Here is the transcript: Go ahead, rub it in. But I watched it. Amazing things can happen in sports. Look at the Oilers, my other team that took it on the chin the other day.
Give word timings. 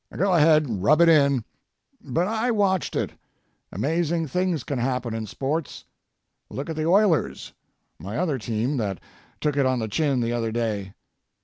Go 0.17 0.33
ahead, 0.33 0.67
rub 0.81 0.99
it 0.99 1.09
in. 1.09 1.45
But 2.03 2.27
I 2.27 2.49
watched 2.49 2.95
it. 2.95 3.11
Amazing 3.71 4.29
things 4.29 4.63
can 4.63 4.79
happen 4.79 5.13
in 5.13 5.27
sports. 5.27 5.85
Look 6.49 6.71
at 6.71 6.75
the 6.75 6.87
Oilers, 6.87 7.53
my 7.99 8.17
other 8.17 8.39
team 8.39 8.77
that 8.77 8.99
took 9.41 9.55
it 9.57 9.67
on 9.67 9.77
the 9.77 9.87
chin 9.87 10.19
the 10.19 10.33
other 10.33 10.51
day. 10.51 10.95